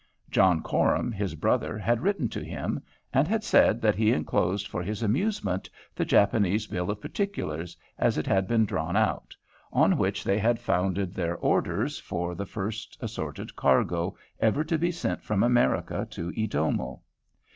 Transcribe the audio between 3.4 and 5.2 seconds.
said that he enclosed for his